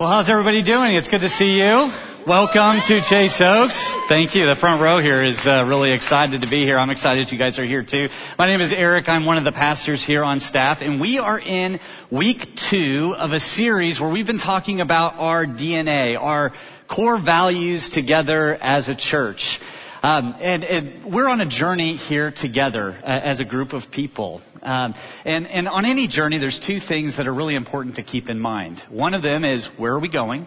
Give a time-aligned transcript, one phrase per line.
[0.00, 0.94] Well, how's everybody doing?
[0.94, 1.92] It's good to see you.
[2.26, 3.98] Welcome to Chase Oaks.
[4.08, 4.46] Thank you.
[4.46, 6.78] The front row here is uh, really excited to be here.
[6.78, 8.08] I'm excited you guys are here too.
[8.38, 9.10] My name is Eric.
[9.10, 13.32] I'm one of the pastors here on staff, and we are in week two of
[13.32, 16.52] a series where we've been talking about our DNA, our
[16.88, 19.60] core values together as a church.
[20.02, 24.40] Um, and, and, we're on a journey here together uh, as a group of people.
[24.62, 24.94] Um,
[25.26, 28.40] and, and on any journey, there's two things that are really important to keep in
[28.40, 28.82] mind.
[28.88, 30.46] One of them is where are we going?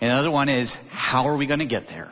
[0.00, 2.10] And the other one is how are we going to get there?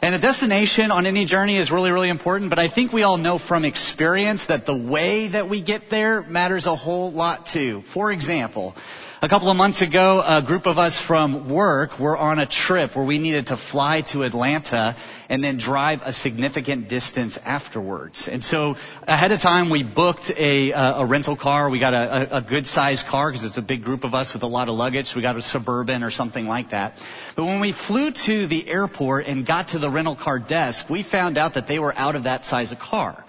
[0.00, 3.18] And the destination on any journey is really, really important, but I think we all
[3.18, 7.82] know from experience that the way that we get there matters a whole lot too.
[7.92, 8.74] For example,
[9.22, 12.94] a couple of months ago, a group of us from work were on a trip
[12.94, 14.94] where we needed to fly to Atlanta
[15.30, 18.28] and then drive a significant distance afterwards.
[18.30, 21.70] And so ahead of time, we booked a, uh, a rental car.
[21.70, 24.42] We got a, a good sized car because it's a big group of us with
[24.42, 25.12] a lot of luggage.
[25.16, 26.94] We got a Suburban or something like that.
[27.36, 31.02] But when we flew to the airport and got to the rental car desk, we
[31.02, 33.24] found out that they were out of that size of car.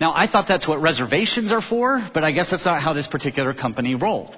[0.00, 3.06] Now, I thought that's what reservations are for, but I guess that's not how this
[3.06, 4.34] particular company rolled.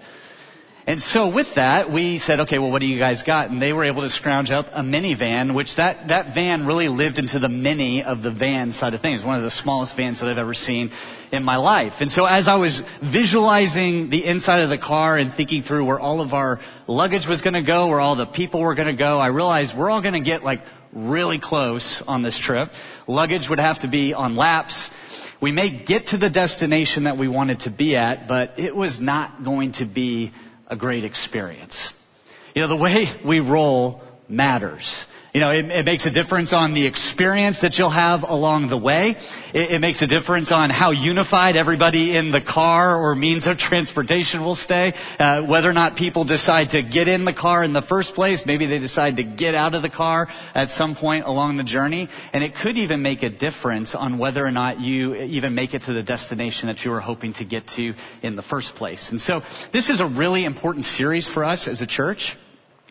[0.84, 3.50] And so with that, we said, okay, well, what do you guys got?
[3.50, 7.18] And they were able to scrounge up a minivan, which that, that van really lived
[7.18, 9.24] into the mini of the van side of things.
[9.24, 10.90] One of the smallest vans that I've ever seen
[11.30, 11.92] in my life.
[12.00, 16.00] And so as I was visualizing the inside of the car and thinking through where
[16.00, 16.58] all of our
[16.88, 19.78] luggage was going to go, where all the people were going to go, I realized
[19.78, 22.70] we're all going to get like really close on this trip.
[23.06, 24.90] Luggage would have to be on laps.
[25.40, 29.00] We may get to the destination that we wanted to be at, but it was
[29.00, 30.32] not going to be
[30.72, 31.92] a great experience.
[32.54, 35.04] You know, the way we roll matters.
[35.32, 38.76] You know, it, it, makes a difference on the experience that you'll have along the
[38.76, 39.16] way.
[39.54, 43.56] It, it, makes a difference on how unified everybody in the car or means of
[43.56, 44.92] transportation will stay.
[45.18, 48.42] Uh, whether or not people decide to get in the car in the first place,
[48.44, 52.10] maybe they decide to get out of the car at some point along the journey.
[52.34, 55.84] And it could even make a difference on whether or not you even make it
[55.84, 59.10] to the destination that you were hoping to get to in the first place.
[59.10, 59.40] And so
[59.72, 62.36] this is a really important series for us as a church.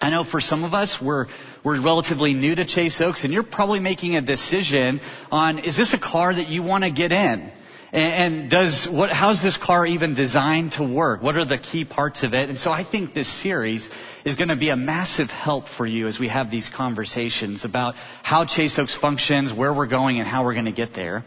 [0.01, 1.27] I know for some of us, we're,
[1.63, 5.93] we're relatively new to Chase Oaks and you're probably making a decision on, is this
[5.93, 7.53] a car that you want to get in?
[7.93, 11.21] And, does, what, how's this car even designed to work?
[11.21, 12.49] What are the key parts of it?
[12.49, 13.89] And so I think this series
[14.25, 17.95] is going to be a massive help for you as we have these conversations about
[18.23, 21.25] how Chase Oaks functions, where we're going, and how we're going to get there.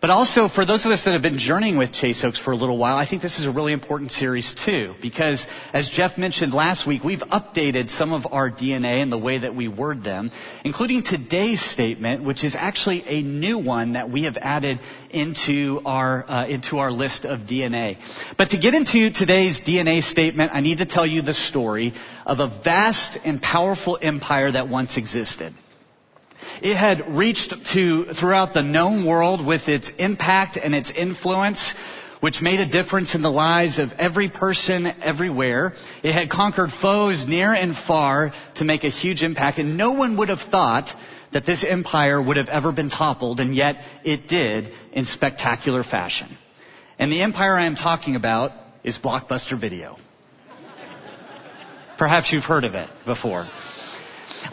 [0.00, 2.56] But also, for those of us that have been journeying with Chase Oaks for a
[2.56, 6.54] little while, I think this is a really important series too, because as Jeff mentioned
[6.54, 10.30] last week, we've updated some of our DNA and the way that we word them,
[10.64, 14.80] including today's statement, which is actually a new one that we have added
[15.10, 17.98] into our, uh, into our list of DNA.
[18.38, 21.92] But to get into today's DNA statement, I need to tell you the story
[22.24, 25.52] of a vast and powerful empire that once existed.
[26.62, 31.72] It had reached to throughout the known world with its impact and its influence,
[32.20, 35.72] which made a difference in the lives of every person everywhere.
[36.02, 40.18] It had conquered foes near and far to make a huge impact, and no one
[40.18, 40.94] would have thought
[41.32, 46.28] that this empire would have ever been toppled, and yet it did in spectacular fashion.
[46.98, 48.52] And the empire I am talking about
[48.84, 49.96] is Blockbuster Video.
[51.96, 53.46] Perhaps you've heard of it before.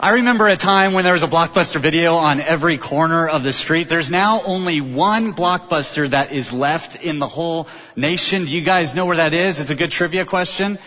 [0.00, 3.52] I remember a time when there was a blockbuster video on every corner of the
[3.52, 3.88] street.
[3.88, 7.66] There's now only one blockbuster that is left in the whole
[7.96, 8.44] nation.
[8.44, 9.58] Do you guys know where that is?
[9.58, 10.78] It's a good trivia question.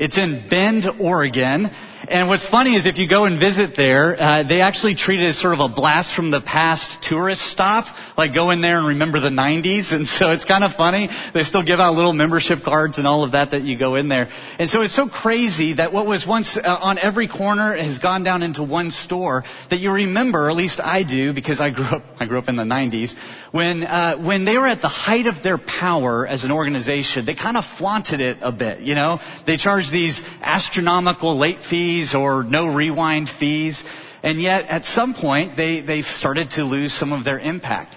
[0.00, 1.70] It's in Bend, Oregon.
[2.08, 5.26] And what's funny is if you go and visit there, uh, they actually treat it
[5.26, 7.86] as sort of a blast from the past tourist stop,
[8.16, 9.92] like go in there and remember the 90s.
[9.96, 11.08] And so it's kind of funny.
[11.32, 14.08] They still give out little membership cards and all of that that you go in
[14.08, 14.28] there.
[14.58, 18.24] And so it's so crazy that what was once uh, on every corner has gone
[18.24, 22.02] down into one store that you remember, at least I do, because I grew up,
[22.20, 23.14] I grew up in the 90s,
[23.52, 27.34] when, uh, when they were at the height of their power as an organization, they
[27.34, 29.18] kind of flaunted it a bit, you know?
[29.46, 33.82] They charged these astronomical late fees fees or no rewind fees.
[34.22, 37.96] And yet, at some point, they, they started to lose some of their impact.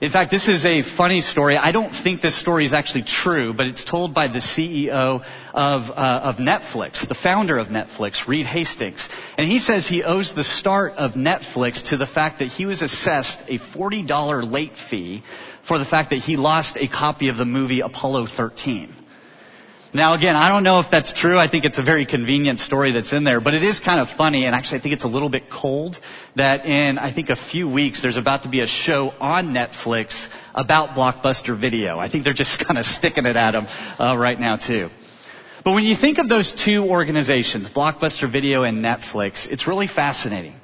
[0.00, 1.56] In fact, this is a funny story.
[1.56, 5.90] I don't think this story is actually true, but it's told by the CEO of,
[5.90, 9.08] uh, of Netflix, the founder of Netflix, Reed Hastings.
[9.38, 12.82] And he says he owes the start of Netflix to the fact that he was
[12.82, 15.22] assessed a $40 late fee
[15.66, 19.05] for the fact that he lost a copy of the movie Apollo 13.
[19.96, 21.38] Now again, I don't know if that's true.
[21.38, 24.14] I think it's a very convenient story that's in there, but it is kind of
[24.14, 25.98] funny and actually I think it's a little bit cold
[26.36, 30.28] that in, I think a few weeks there's about to be a show on Netflix
[30.54, 31.98] about Blockbuster Video.
[31.98, 33.66] I think they're just kind of sticking it at them
[33.98, 34.90] uh, right now too.
[35.64, 40.56] But when you think of those two organizations, Blockbuster Video and Netflix, it's really fascinating.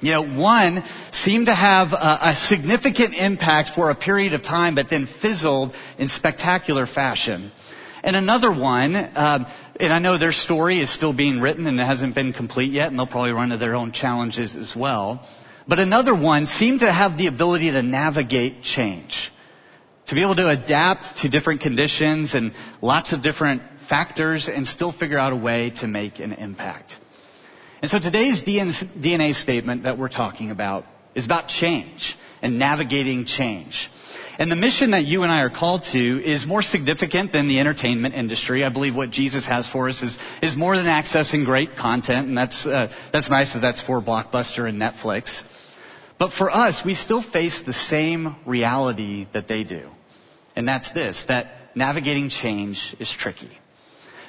[0.00, 0.82] You know, one
[1.12, 5.74] seemed to have a, a, significant impact for a period of time, but then fizzled
[5.96, 7.52] in spectacular fashion.
[8.02, 9.46] And another one, um,
[9.80, 12.88] and I know their story is still being written and it hasn't been complete yet,
[12.88, 15.26] and they'll probably run into their own challenges as well.
[15.66, 19.30] But another one seemed to have the ability to navigate change,
[20.06, 24.92] to be able to adapt to different conditions and lots of different factors and still
[24.92, 26.96] figure out a way to make an impact.
[27.82, 30.84] And so today's DNA statement that we're talking about
[31.14, 33.90] is about change and navigating change.
[34.38, 37.58] And the mission that you and I are called to is more significant than the
[37.58, 38.64] entertainment industry.
[38.64, 42.38] I believe what Jesus has for us is, is more than accessing great content, and
[42.38, 45.42] that's, uh, that's nice that that's for Blockbuster and Netflix.
[46.20, 49.90] But for us, we still face the same reality that they do.
[50.54, 53.50] And that's this, that navigating change is tricky.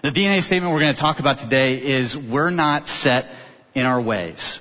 [0.02, 3.26] The DNA statement we're going to talk about today is we're not set
[3.76, 4.60] in our ways.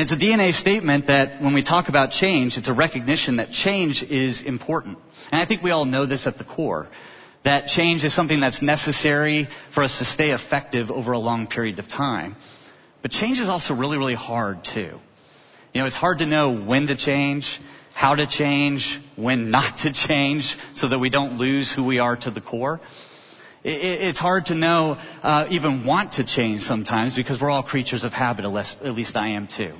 [0.00, 4.04] It's a DNA statement that when we talk about change, it's a recognition that change
[4.04, 4.96] is important.
[5.32, 6.86] And I think we all know this at the core.
[7.42, 11.80] That change is something that's necessary for us to stay effective over a long period
[11.80, 12.36] of time.
[13.02, 15.00] But change is also really, really hard too.
[15.74, 17.60] You know, it's hard to know when to change,
[17.92, 22.14] how to change, when not to change, so that we don't lose who we are
[22.18, 22.80] to the core.
[23.64, 28.12] It's hard to know, uh, even want to change sometimes because we're all creatures of
[28.12, 29.74] habit, at least I am too.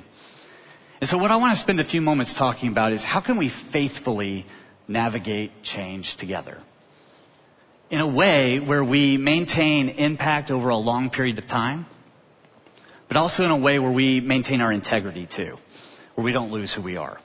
[1.01, 3.37] And so what I want to spend a few moments talking about is how can
[3.37, 4.45] we faithfully
[4.87, 6.61] navigate change together?
[7.89, 11.85] In a way where we maintain impact over a long period of time,
[13.07, 15.55] but also in a way where we maintain our integrity too,
[16.15, 17.17] where we don't lose who we are.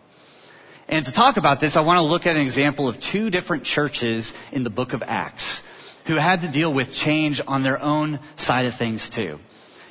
[0.88, 3.64] And to talk about this, I want to look at an example of two different
[3.64, 5.62] churches in the book of Acts
[6.06, 9.38] who had to deal with change on their own side of things too.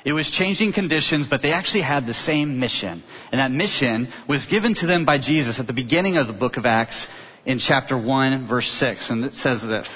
[0.04, 3.02] It was changing conditions, but they actually had the same mission.
[3.32, 6.58] And that mission was given to them by Jesus at the beginning of the book
[6.58, 7.06] of Acts
[7.46, 9.08] in chapter 1, verse 6.
[9.08, 9.88] And it says this.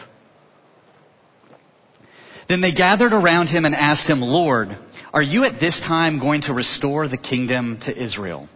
[2.48, 4.70] Then they gathered around him and asked him, Lord,
[5.12, 8.48] are you at this time going to restore the kingdom to Israel?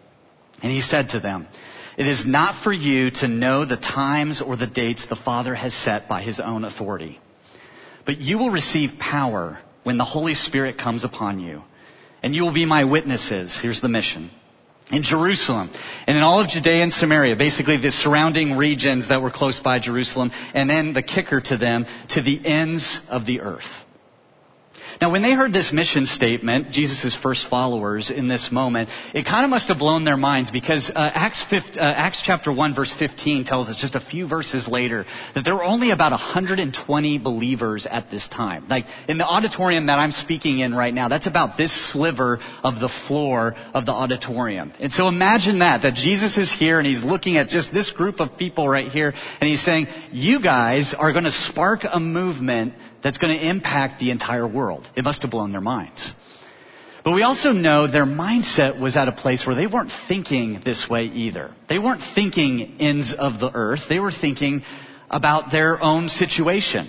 [0.63, 1.47] And he said to them,
[1.99, 5.75] It is not for you to know the times or the dates the Father has
[5.75, 7.21] set by his own authority.
[8.07, 11.63] But you will receive power when the Holy Spirit comes upon you.
[12.23, 13.59] And you will be my witnesses.
[13.61, 14.31] Here's the mission.
[14.91, 15.71] In Jerusalem
[16.07, 19.79] and in all of Judea and Samaria, basically the surrounding regions that were close by
[19.79, 23.82] Jerusalem, and then the kicker to them, to the ends of the earth.
[25.01, 29.45] Now, when they heard this mission statement, Jesus' first followers in this moment, it kind
[29.45, 32.93] of must have blown their minds because uh, Acts, 5, uh, Acts chapter 1 verse
[32.99, 35.05] 15 tells us just a few verses later
[35.35, 38.69] that there were only about 120 believers at this time.
[38.69, 42.81] Like in the auditorium that I'm speaking in right now, that's about this sliver of
[42.81, 44.73] the floor of the auditorium.
[44.81, 48.21] And so imagine that, that Jesus is here and he's looking at just this group
[48.21, 52.75] of people right here and he's saying, you guys are going to spark a movement
[53.03, 54.89] that's going to impact the entire world.
[54.97, 56.13] It must have blown their minds.
[57.05, 60.87] But we also know their mindset was at a place where they weren't thinking this
[60.89, 61.53] way either.
[61.69, 63.81] They weren't thinking ends of the earth.
[63.89, 64.63] They were thinking
[65.11, 66.89] about their own situation.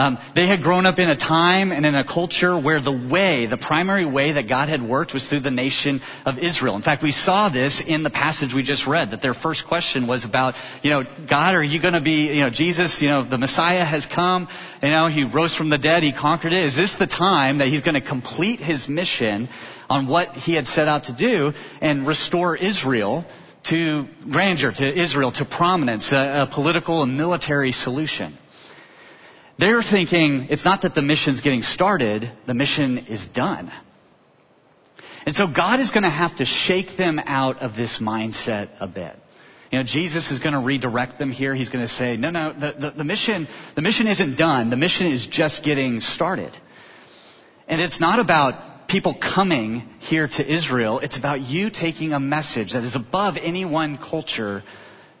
[0.00, 3.44] Um, they had grown up in a time and in a culture where the way,
[3.44, 6.74] the primary way that God had worked was through the nation of Israel.
[6.76, 10.06] In fact, we saw this in the passage we just read, that their first question
[10.06, 13.28] was about, you know, God, are you going to be, you know, Jesus, you know,
[13.28, 14.48] the Messiah has come,
[14.82, 16.64] you know, he rose from the dead, he conquered it.
[16.64, 19.50] Is this the time that he's going to complete his mission
[19.90, 21.52] on what he had set out to do
[21.82, 23.26] and restore Israel
[23.64, 28.38] to grandeur, to Israel, to prominence, a, a political and military solution?
[29.60, 33.70] They're thinking it's not that the mission's getting started, the mission is done.
[35.26, 38.86] And so God is going to have to shake them out of this mindset a
[38.86, 39.14] bit.
[39.70, 41.54] You know, Jesus is going to redirect them here.
[41.54, 44.70] He's going to say, no, no, the, the, the, mission, the mission isn't done.
[44.70, 46.56] The mission is just getting started.
[47.68, 51.00] And it's not about people coming here to Israel.
[51.00, 54.62] It's about you taking a message that is above any one culture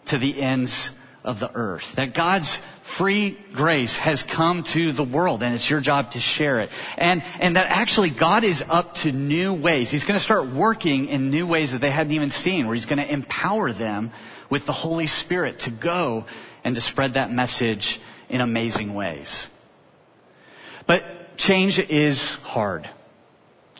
[0.06, 0.90] to the ends
[1.24, 1.84] of the earth.
[1.96, 2.58] That God's
[2.98, 6.70] free grace has come to the world and it's your job to share it.
[6.96, 9.90] And, and that actually God is up to new ways.
[9.90, 12.86] He's going to start working in new ways that they hadn't even seen, where He's
[12.86, 14.10] going to empower them
[14.50, 16.24] with the Holy Spirit to go
[16.64, 19.46] and to spread that message in amazing ways.
[20.86, 22.88] But change is hard.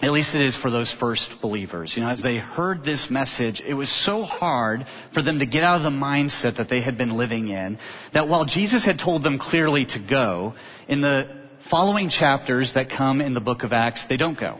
[0.02, 1.94] At least it is for those first believers.
[1.94, 5.62] You know, as they heard this message, it was so hard for them to get
[5.62, 7.78] out of the mindset that they had been living in
[8.14, 10.54] that while Jesus had told them clearly to go,
[10.88, 11.28] in the
[11.70, 14.58] following chapters that come in the book of Acts, they don't go.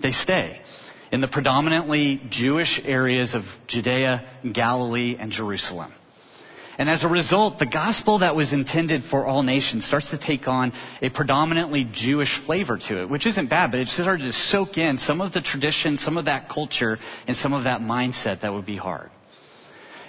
[0.00, 0.60] They stay
[1.10, 5.92] in the predominantly Jewish areas of Judea, Galilee, and Jerusalem.
[6.80, 10.48] And as a result, the gospel that was intended for all nations starts to take
[10.48, 10.72] on
[11.02, 14.96] a predominantly Jewish flavor to it, which isn't bad, but it started to soak in
[14.96, 16.96] some of the tradition, some of that culture,
[17.26, 19.10] and some of that mindset that would be hard.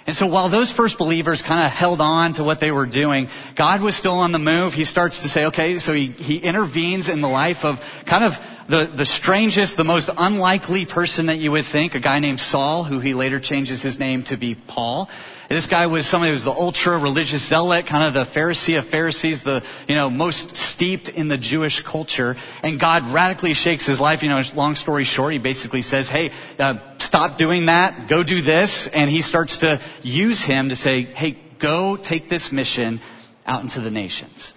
[0.06, 3.28] And so while those first believers kind of held on to what they were doing,
[3.54, 4.72] God was still on the move.
[4.72, 7.76] He starts to say, okay, so he, he intervenes in the life of
[8.08, 8.32] kind of
[8.72, 12.84] the, the strangest, the most unlikely person that you would think, a guy named Saul,
[12.84, 15.10] who he later changes his name to be Paul.
[15.50, 18.88] This guy was somebody who was the ultra religious zealot, kind of the Pharisee of
[18.88, 22.34] Pharisees, the, you know, most steeped in the Jewish culture.
[22.62, 24.22] And God radically shakes his life.
[24.22, 28.40] You know, long story short, he basically says, hey, uh, stop doing that, go do
[28.40, 28.88] this.
[28.90, 33.02] And he starts to use him to say, hey, go take this mission
[33.44, 34.54] out into the nations.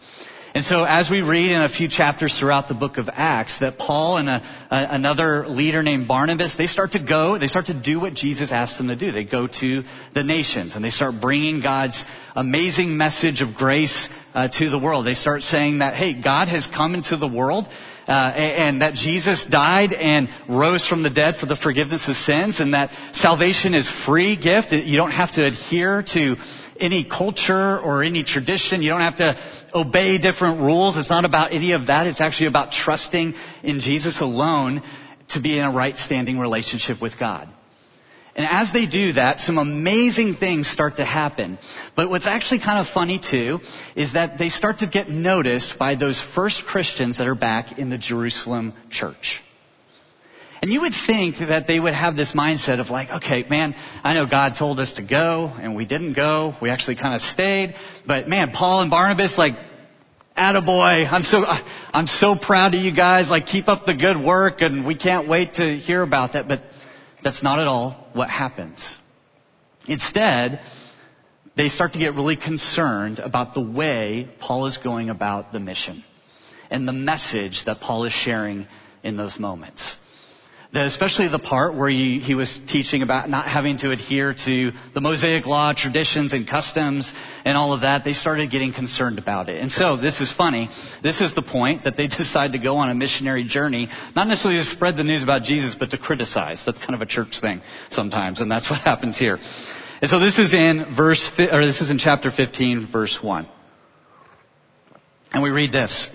[0.55, 3.77] And so as we read in a few chapters throughout the book of Acts that
[3.77, 7.73] Paul and a, a, another leader named Barnabas, they start to go, they start to
[7.73, 9.11] do what Jesus asked them to do.
[9.11, 9.83] They go to
[10.13, 12.05] the nations and they start bringing God's
[12.37, 15.05] amazing message of grace uh, to the world.
[15.05, 17.67] They start saying that, hey, God has come into the world
[18.07, 22.15] uh, and, and that Jesus died and rose from the dead for the forgiveness of
[22.15, 24.71] sins and that salvation is free gift.
[24.71, 26.37] You don't have to adhere to
[26.79, 28.81] any culture or any tradition.
[28.81, 29.37] You don't have to
[29.75, 30.97] obey different rules.
[30.97, 32.07] It's not about any of that.
[32.07, 34.81] It's actually about trusting in Jesus alone
[35.29, 37.49] to be in a right standing relationship with God.
[38.35, 41.57] And as they do that, some amazing things start to happen.
[41.95, 43.59] But what's actually kind of funny too
[43.95, 47.89] is that they start to get noticed by those first Christians that are back in
[47.89, 49.41] the Jerusalem church.
[50.65, 54.15] And you would think that they would have this mindset of like, okay, man, I
[54.15, 56.55] know God told us to go and we didn't go.
[56.59, 57.75] We actually kind of stayed.
[58.07, 59.53] But man, Paul and Barnabas, like,
[60.35, 61.07] attaboy.
[61.07, 63.29] I'm so, I'm so proud of you guys.
[63.29, 66.47] Like, keep up the good work and we can't wait to hear about that.
[66.47, 66.63] But
[67.23, 68.97] that's not at all what happens.
[69.87, 70.61] Instead,
[71.55, 76.03] they start to get really concerned about the way Paul is going about the mission
[76.71, 78.65] and the message that Paul is sharing
[79.03, 79.97] in those moments
[80.73, 84.71] the, especially the part where he, he was teaching about not having to adhere to
[84.93, 87.13] the Mosaic law, traditions, and customs,
[87.45, 89.61] and all of that, they started getting concerned about it.
[89.61, 90.69] And so, this is funny.
[91.03, 94.59] This is the point that they decide to go on a missionary journey, not necessarily
[94.59, 96.63] to spread the news about Jesus, but to criticize.
[96.65, 99.37] That's kind of a church thing sometimes, and that's what happens here.
[100.01, 103.47] And so, this is in verse, or this is in chapter 15, verse 1.
[105.31, 106.07] And we read this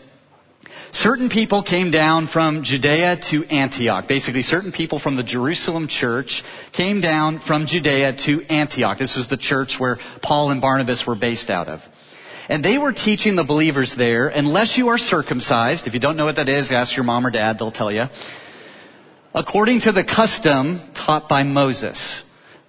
[0.92, 4.09] certain people came down from Judea to Antioch.
[4.09, 6.42] Basically, certain people from the Jerusalem church
[6.73, 8.99] came down from Judea to Antioch.
[8.99, 11.80] This was the church where Paul and Barnabas were based out of.
[12.49, 16.25] And they were teaching the believers there, unless you are circumcised, if you don't know
[16.25, 18.04] what that is, ask your mom or dad, they'll tell you,
[19.32, 22.23] according to the custom taught by Moses,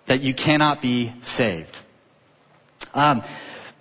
[0.08, 1.76] that you cannot be saved.
[2.94, 3.24] Um,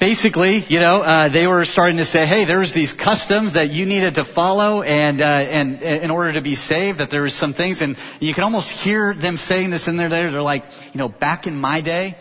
[0.00, 3.86] basically, you know, uh, they were starting to say, hey, there's these customs that you
[3.86, 7.52] needed to follow, and uh, and in order to be saved, that there was some
[7.52, 10.08] things, and you can almost hear them saying this in there.
[10.08, 12.16] They're like, you know, back in my day,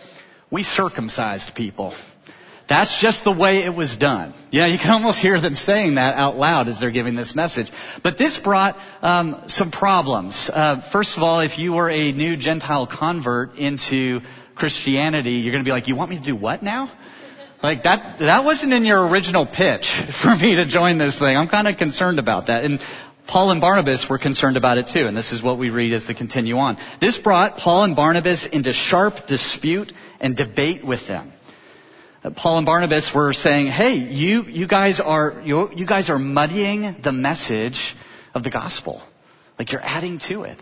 [0.52, 1.96] we circumcised people.
[2.68, 4.32] That's just the way it was done.
[4.52, 7.72] Yeah, you can almost hear them saying that out loud as they're giving this message.
[8.04, 10.52] But this brought um, some problems.
[10.54, 14.20] Uh, first of all, if you were a new Gentile convert into
[14.56, 16.92] Christianity, you're going to be like, you want me to do what now?
[17.62, 21.36] Like that, that wasn't in your original pitch for me to join this thing.
[21.36, 22.64] I'm kind of concerned about that.
[22.64, 22.80] And
[23.28, 25.06] Paul and Barnabas were concerned about it too.
[25.08, 26.78] And this is what we read as they continue on.
[27.02, 31.34] This brought Paul and Barnabas into sharp dispute and debate with them.
[32.24, 36.20] Uh, Paul and Barnabas were saying, "Hey, you you guys are you, you guys are
[36.20, 37.96] muddying the message
[38.34, 39.02] of the gospel.
[39.58, 40.60] Like you're adding to it."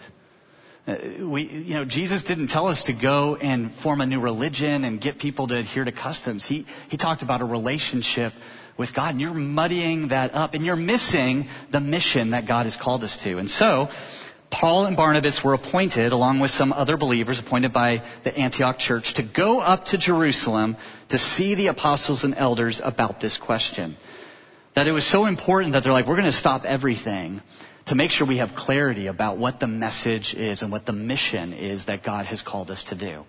[0.88, 0.96] Uh,
[1.28, 5.02] we, you know, Jesus didn't tell us to go and form a new religion and
[5.02, 6.46] get people to adhere to customs.
[6.46, 8.32] He, he talked about a relationship
[8.78, 12.78] with God, and you're muddying that up, and you're missing the mission that God has
[12.78, 13.38] called us to.
[13.38, 13.90] And so,
[14.50, 19.16] Paul and Barnabas were appointed, along with some other believers appointed by the Antioch church,
[19.16, 20.78] to go up to Jerusalem
[21.10, 23.98] to see the apostles and elders about this question.
[24.74, 27.42] That it was so important that they're like, we're going to stop everything
[27.88, 31.54] to make sure we have clarity about what the message is and what the mission
[31.54, 33.24] is that God has called us to do.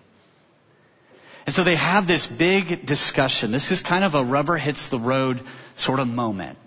[1.45, 3.51] And so they have this big discussion.
[3.51, 5.41] This is kind of a rubber hits the road
[5.77, 6.59] sort of moment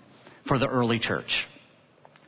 [0.47, 1.47] for the early church.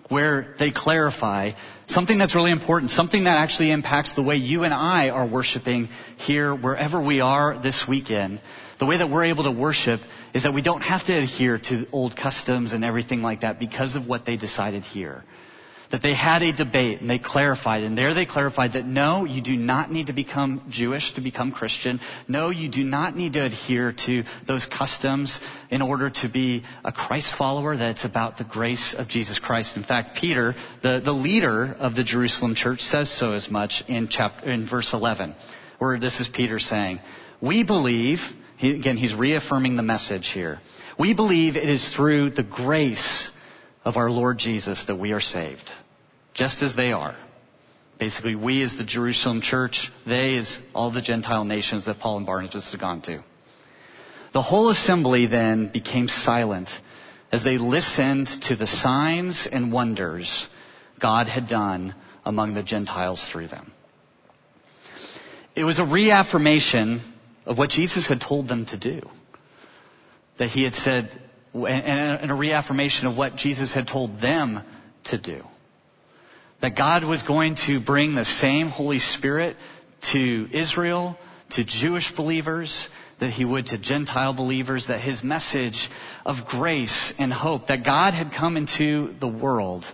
[0.10, 1.50] where they clarify
[1.88, 5.90] something that's really important, something that actually impacts the way you and I are worshiping
[6.18, 8.40] here, wherever we are this weekend.
[8.80, 10.02] The way that we're able to worship
[10.36, 13.96] is that we don't have to adhere to old customs and everything like that because
[13.96, 15.24] of what they decided here
[15.96, 17.82] that they had a debate and they clarified.
[17.82, 21.54] And there they clarified that no, you do not need to become Jewish to become
[21.54, 22.02] Christian.
[22.28, 25.40] No, you do not need to adhere to those customs
[25.72, 29.78] in order to be a Christ follower, that it's about the grace of Jesus Christ.
[29.78, 34.10] In fact, Peter, the, the leader of the Jerusalem church, says so as much in
[34.10, 35.34] chapter, in verse 11,
[35.80, 37.00] where this is Peter saying,
[37.42, 38.20] we believe,
[38.58, 40.60] he, again, he's reaffirming the message here.
[41.00, 43.32] We believe it is through the grace
[43.86, 45.70] of our Lord Jesus that we are saved,
[46.36, 47.16] just as they are.
[47.98, 52.26] Basically, we as the Jerusalem church, they as all the Gentile nations that Paul and
[52.26, 53.24] Barnabas had gone to.
[54.34, 56.70] The whole assembly then became silent
[57.32, 60.48] as they listened to the signs and wonders
[61.00, 63.72] God had done among the Gentiles through them.
[65.56, 67.02] It was a reaffirmation
[67.46, 69.02] of what Jesus had told them to do.
[70.38, 71.10] That he had said,
[71.54, 74.62] and a reaffirmation of what Jesus had told them
[75.06, 75.44] to do.
[76.62, 79.58] That God was going to bring the same Holy Spirit
[80.14, 81.18] to Israel,
[81.52, 82.88] to Jewish believers,
[83.20, 85.90] that he would to Gentile believers, that his message
[86.26, 89.86] of grace and hope, that God had come into the world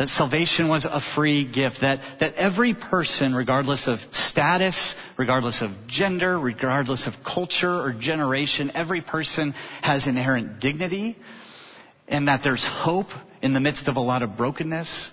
[0.00, 5.70] that salvation was a free gift, that, that every person, regardless of status, regardless of
[5.88, 11.18] gender, regardless of culture or generation, every person has inherent dignity,
[12.08, 13.08] and that there's hope
[13.42, 15.10] in the midst of a lot of brokenness.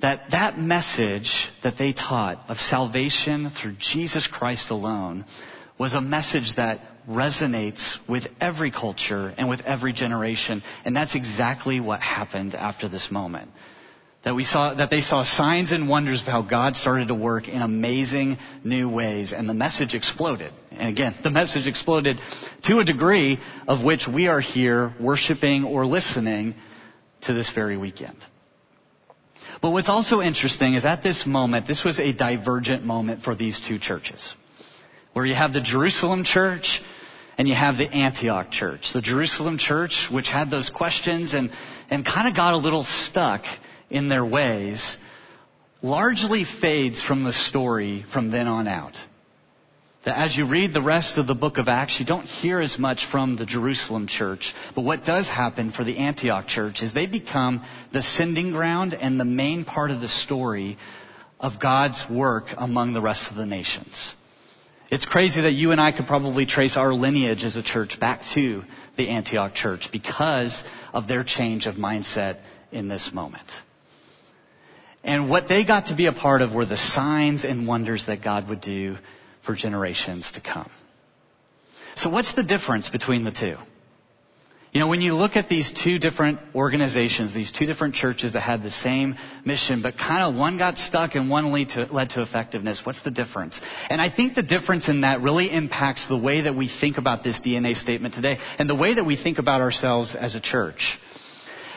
[0.00, 5.24] That that message that they taught of salvation through Jesus Christ alone
[5.78, 10.62] was a message that resonates with every culture and with every generation.
[10.84, 13.50] And that's exactly what happened after this moment.
[14.24, 17.48] That we saw, that they saw signs and wonders of how God started to work
[17.48, 19.32] in amazing new ways.
[19.32, 20.52] And the message exploded.
[20.72, 22.20] And again, the message exploded
[22.64, 26.54] to a degree of which we are here worshiping or listening
[27.22, 28.16] to this very weekend.
[29.60, 33.60] But what's also interesting is at this moment, this was a divergent moment for these
[33.60, 34.34] two churches.
[35.12, 36.80] Where you have the Jerusalem church
[37.36, 38.92] and you have the Antioch church.
[38.92, 41.50] The Jerusalem church, which had those questions and,
[41.90, 43.42] and kind of got a little stuck
[43.90, 44.96] in their ways,
[45.82, 48.96] largely fades from the story from then on out.
[50.04, 52.78] That as you read the rest of the book of Acts, you don't hear as
[52.78, 54.54] much from the Jerusalem church.
[54.74, 59.18] But what does happen for the Antioch church is they become the sending ground and
[59.18, 60.78] the main part of the story
[61.40, 64.14] of God's work among the rest of the nations.
[64.90, 68.22] It's crazy that you and I could probably trace our lineage as a church back
[68.34, 68.62] to
[68.96, 70.62] the Antioch church because
[70.94, 72.38] of their change of mindset
[72.72, 73.50] in this moment.
[75.04, 78.22] And what they got to be a part of were the signs and wonders that
[78.22, 78.96] God would do
[79.44, 80.70] for generations to come.
[81.96, 83.56] So what's the difference between the two?
[84.72, 88.40] You know, when you look at these two different organizations, these two different churches that
[88.40, 92.10] had the same mission, but kind of one got stuck and one led to, led
[92.10, 93.60] to effectiveness, what's the difference?
[93.88, 97.24] And I think the difference in that really impacts the way that we think about
[97.24, 100.98] this DNA statement today and the way that we think about ourselves as a church.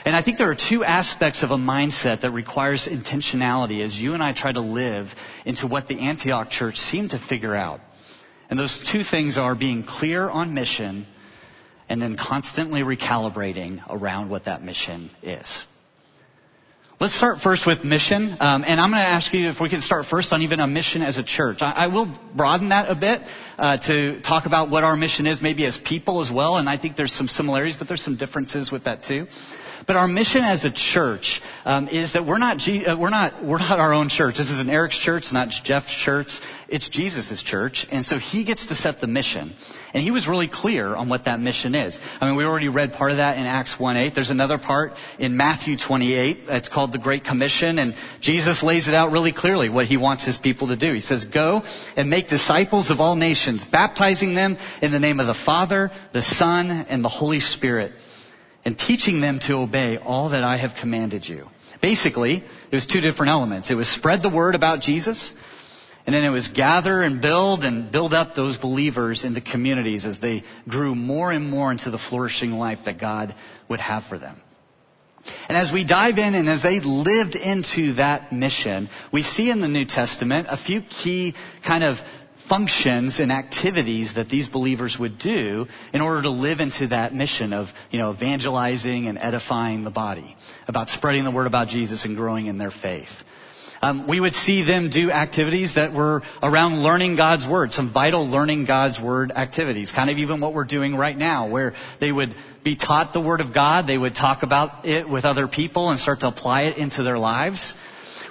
[0.04, 4.14] And I think there are two aspects of a mindset that requires intentionality as you
[4.14, 5.08] and I try to live
[5.46, 7.82] into what the Antioch church seemed to figure out.
[8.50, 11.06] And those two things are being clear on mission
[11.88, 15.66] and then constantly recalibrating around what that mission is.
[17.00, 19.82] Let's start first with mission, um, and I'm going to ask you if we can
[19.82, 21.58] start first on even a mission as a church.
[21.62, 23.22] I, I will broaden that a bit
[23.58, 26.78] uh, to talk about what our mission is, maybe as people as well, and I
[26.78, 29.26] think there's some similarities, but there's some differences with that too.
[29.88, 33.60] But our mission as a church um, is that we're not, uh, we're, not, we're
[33.60, 34.38] not our own church.
[34.38, 36.40] This isn't Eric's church, not Jeff's church.
[36.68, 37.86] It's Jesus' church.
[37.92, 39.54] And so he gets to set the mission.
[39.94, 42.00] And he was really clear on what that mission is.
[42.22, 44.16] I mean, we already read part of that in Acts 1-8.
[44.16, 46.44] There's another part in Matthew 28.
[46.48, 47.78] It's called the Great Commission.
[47.78, 50.94] And Jesus lays it out really clearly what he wants his people to do.
[50.94, 51.62] He says, go
[51.98, 56.22] and make disciples of all nations, baptizing them in the name of the Father, the
[56.22, 57.92] Son, and the Holy Spirit
[58.66, 61.48] and teaching them to obey all that I have commanded you.
[61.82, 63.72] Basically, it was two different elements.
[63.72, 65.32] It was spread the word about Jesus,
[66.06, 70.20] and then it was gather and build and build up those believers into communities as
[70.20, 73.36] they grew more and more into the flourishing life that God
[73.68, 74.40] would have for them.
[75.48, 79.62] And as we dive in and as they lived into that mission, we see in
[79.62, 81.98] the New Testament a few key kind of
[82.48, 87.54] functions and activities that these believers would do in order to live into that mission
[87.54, 90.36] of, you know, evangelizing and edifying the body,
[90.68, 93.10] about spreading the word about Jesus and growing in their faith.
[93.82, 98.30] Um, we would see them do activities that were around learning God's Word, some vital
[98.30, 102.36] learning God's Word activities, kind of even what we're doing right now, where they would
[102.64, 106.00] be taught the Word of God, they would talk about it with other people and
[106.00, 107.74] start to apply it into their lives.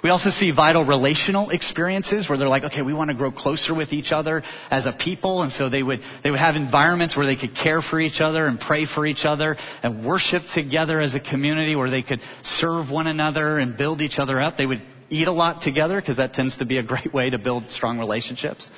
[0.02, 3.74] We also see vital relational experiences where they're like, okay, we want to grow closer
[3.74, 5.42] with each other as a people.
[5.42, 8.46] And so they would, they would have environments where they could care for each other
[8.46, 12.90] and pray for each other and worship together as a community where they could serve
[12.90, 14.56] one another and build each other up.
[14.56, 17.38] They would eat a lot together because that tends to be a great way to
[17.38, 18.70] build strong relationships.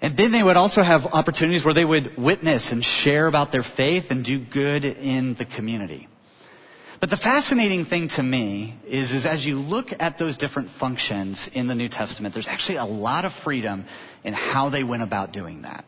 [0.00, 3.62] And then they would also have opportunities where they would witness and share about their
[3.62, 6.08] faith and do good in the community.
[7.04, 11.50] But the fascinating thing to me is, is as you look at those different functions
[11.52, 13.84] in the New Testament, there's actually a lot of freedom
[14.24, 15.84] in how they went about doing that.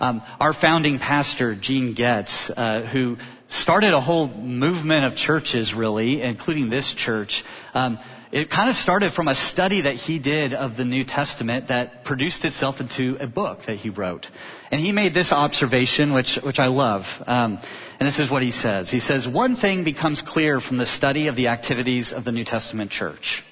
[0.00, 6.20] Um, our founding pastor, Gene Getz, uh, who started a whole movement of churches, really,
[6.20, 10.76] including this church, um, it kind of started from a study that he did of
[10.76, 14.26] the New Testament that produced itself into a book that he wrote.
[14.70, 17.04] And he made this observation, which, which I love.
[17.26, 17.58] Um,
[17.98, 18.90] and this is what he says.
[18.90, 22.44] He says, One thing becomes clear from the study of the activities of the New
[22.44, 23.42] Testament church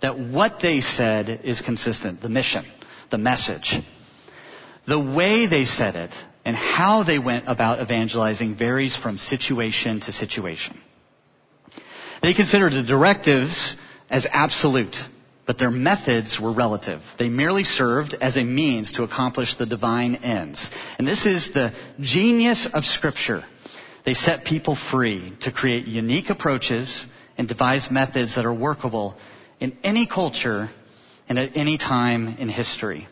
[0.00, 2.64] that what they said is consistent the mission,
[3.10, 3.76] the message.
[4.86, 6.14] The way they said it
[6.46, 10.80] and how they went about evangelizing varies from situation to situation.
[12.22, 13.76] They considered the directives
[14.10, 14.96] as absolute,
[15.46, 17.00] but their methods were relative.
[17.18, 20.70] They merely served as a means to accomplish the divine ends.
[20.98, 23.44] And this is the genius of Scripture.
[24.04, 27.04] They set people free to create unique approaches
[27.36, 29.16] and devise methods that are workable
[29.60, 30.70] in any culture
[31.28, 33.06] and at any time in history.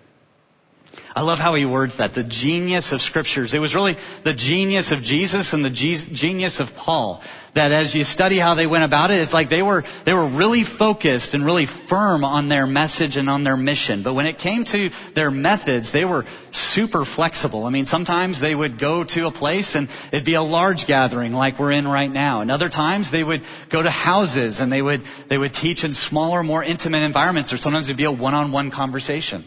[1.16, 2.12] I love how he words that.
[2.12, 3.54] The genius of scriptures.
[3.54, 7.22] It was really the genius of Jesus and the genius of Paul.
[7.54, 10.28] That as you study how they went about it, it's like they were, they were
[10.28, 14.02] really focused and really firm on their message and on their mission.
[14.02, 17.64] But when it came to their methods, they were super flexible.
[17.64, 21.32] I mean, sometimes they would go to a place and it'd be a large gathering
[21.32, 22.42] like we're in right now.
[22.42, 23.40] And other times they would
[23.72, 25.00] go to houses and they would,
[25.30, 29.46] they would teach in smaller, more intimate environments or sometimes it'd be a one-on-one conversation.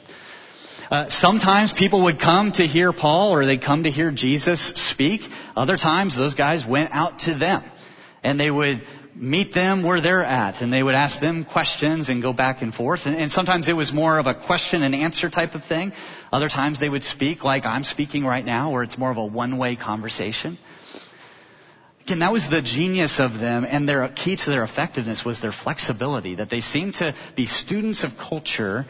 [0.90, 5.22] Uh, sometimes people would come to hear Paul or they'd come to hear Jesus speak.
[5.56, 7.64] Other times those guys went out to them
[8.24, 8.82] and they would
[9.14, 12.74] meet them where they're at and they would ask them questions and go back and
[12.74, 13.02] forth.
[13.06, 15.92] And, and, sometimes it was more of a question and answer type of thing.
[16.32, 19.26] Other times they would speak like I'm speaking right now where it's more of a
[19.26, 20.58] one-way conversation.
[22.06, 25.52] Again, that was the genius of them and their key to their effectiveness was their
[25.52, 28.86] flexibility, that they seemed to be students of culture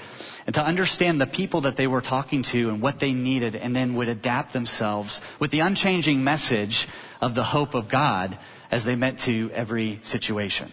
[0.50, 3.76] and to understand the people that they were talking to and what they needed, and
[3.76, 6.88] then would adapt themselves with the unchanging message
[7.22, 8.36] of the hope of God
[8.72, 10.72] as they met to every situation.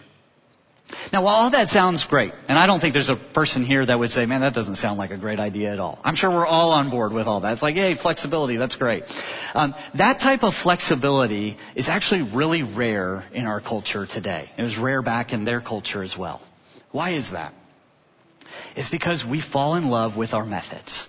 [1.13, 3.99] Now, while all that sounds great, and I don't think there's a person here that
[3.99, 6.01] would say, man, that doesn't sound like a great idea at all.
[6.03, 7.53] I'm sure we're all on board with all that.
[7.53, 9.03] It's like, hey, flexibility, that's great.
[9.53, 14.51] Um, that type of flexibility is actually really rare in our culture today.
[14.57, 16.41] It was rare back in their culture as well.
[16.93, 17.53] Why is that?
[18.77, 21.07] Is because we fall in love with our methods.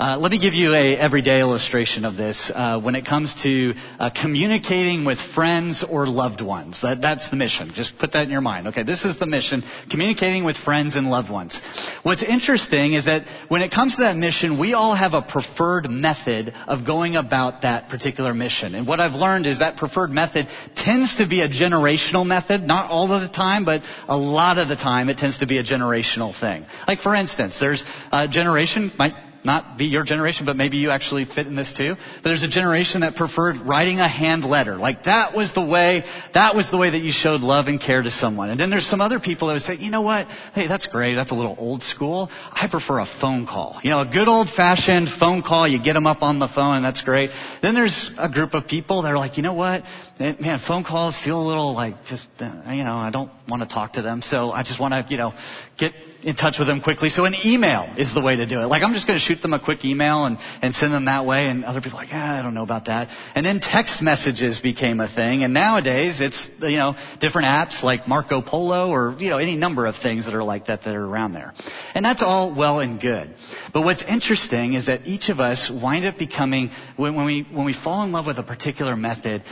[0.00, 3.74] Uh, let me give you a everyday illustration of this uh, when it comes to
[3.98, 6.80] uh, communicating with friends or loved ones.
[6.80, 7.72] That, that's the mission.
[7.74, 8.68] Just put that in your mind.
[8.68, 11.60] Okay, this is the mission: communicating with friends and loved ones.
[12.02, 15.90] What's interesting is that when it comes to that mission, we all have a preferred
[15.90, 18.74] method of going about that particular mission.
[18.74, 22.62] And what I've learned is that preferred method tends to be a generational method.
[22.62, 25.58] Not all of the time, but a lot of the time, it tends to be
[25.58, 26.64] a generational thing.
[26.88, 29.12] Like for instance, there's a generation might
[29.44, 31.94] not be your generation, but maybe you actually fit in this too.
[31.96, 34.76] But there's a generation that preferred writing a hand letter.
[34.76, 36.02] Like that was the way,
[36.34, 38.50] that was the way that you showed love and care to someone.
[38.50, 40.26] And then there's some other people that would say, you know what?
[40.54, 41.14] Hey, that's great.
[41.14, 42.28] That's a little old school.
[42.30, 43.80] I prefer a phone call.
[43.82, 45.66] You know, a good old fashioned phone call.
[45.66, 47.30] You get them up on the phone that's great.
[47.62, 49.82] Then there's a group of people that are like, you know what?
[50.20, 53.68] Man, phone calls feel a little like just, uh, you know, I don't want to
[53.68, 54.20] talk to them.
[54.20, 55.32] So I just want to, you know,
[55.78, 57.08] get in touch with them quickly.
[57.08, 58.66] So an email is the way to do it.
[58.66, 61.24] Like I'm just going to shoot them a quick email and, and send them that
[61.24, 61.46] way.
[61.46, 63.08] And other people are like, ah, I don't know about that.
[63.34, 65.42] And then text messages became a thing.
[65.42, 69.86] And nowadays it's, you know, different apps like Marco Polo or, you know, any number
[69.86, 71.54] of things that are like that that are around there.
[71.94, 73.34] And that's all well and good.
[73.72, 77.64] But what's interesting is that each of us wind up becoming, when, when we, when
[77.64, 79.44] we fall in love with a particular method,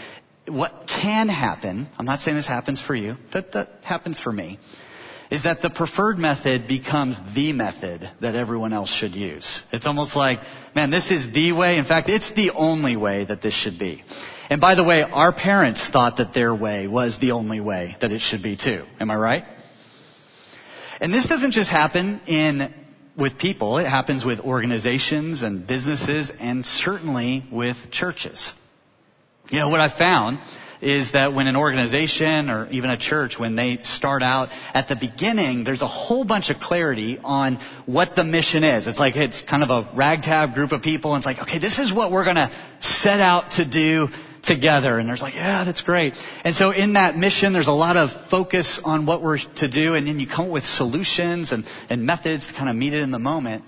[0.48, 4.58] what can happen, I'm not saying this happens for you, that, that happens for me,
[5.30, 9.62] is that the preferred method becomes the method that everyone else should use.
[9.72, 10.40] It's almost like,
[10.74, 11.76] man, this is the way.
[11.76, 14.02] In fact, it's the only way that this should be.
[14.48, 18.10] And by the way, our parents thought that their way was the only way that
[18.10, 18.84] it should be too.
[18.98, 19.44] Am I right?
[21.00, 22.74] And this doesn't just happen in
[23.16, 28.52] with people, it happens with organizations and businesses and certainly with churches.
[29.50, 30.38] You know, what I found
[30.80, 34.94] is that when an organization or even a church, when they start out at the
[34.94, 38.86] beginning, there's a whole bunch of clarity on what the mission is.
[38.86, 41.78] It's like it's kind of a ragtag group of people and it's like, okay, this
[41.78, 44.08] is what we're gonna set out to do
[44.42, 44.98] together.
[44.98, 46.14] And there's like, yeah, that's great.
[46.44, 49.94] And so in that mission, there's a lot of focus on what we're to do.
[49.94, 53.02] And then you come up with solutions and, and methods to kind of meet it
[53.02, 53.64] in the moment.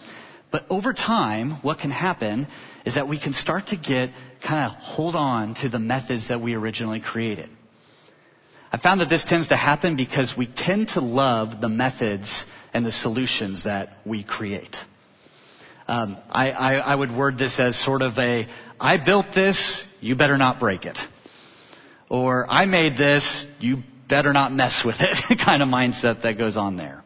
[0.52, 2.46] But over time, what can happen
[2.84, 4.10] is that we can start to get
[4.46, 7.48] kind of hold on to the methods that we originally created.
[8.72, 12.86] I found that this tends to happen because we tend to love the methods and
[12.86, 14.76] the solutions that we create.
[15.88, 18.46] Um, I, I, I would word this as sort of a,
[18.78, 20.98] I built this, you better not break it.
[22.08, 26.56] Or I made this, you better not mess with it kind of mindset that goes
[26.56, 26.99] on there.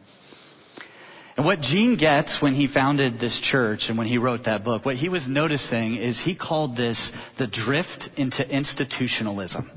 [1.37, 4.85] And what Gene Getz when he founded this church and when he wrote that book,
[4.85, 9.69] what he was noticing is he called this the drift into institutionalism.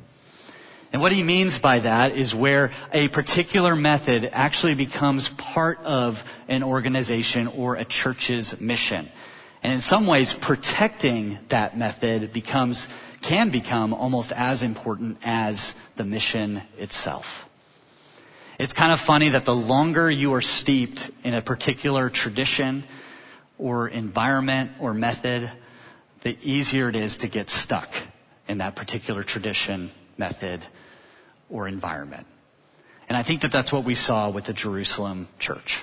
[0.93, 6.15] And what he means by that is where a particular method actually becomes part of
[6.49, 9.09] an organization or a church's mission.
[9.63, 12.87] And in some ways, protecting that method becomes,
[13.21, 17.27] can become almost as important as the mission itself.
[18.59, 22.83] It's kind of funny that the longer you are steeped in a particular tradition
[23.57, 25.49] or environment or method,
[26.25, 27.89] the easier it is to get stuck
[28.49, 30.67] in that particular tradition, method,
[31.49, 32.27] or environment.
[33.09, 35.79] And I think that that's what we saw with the Jerusalem church.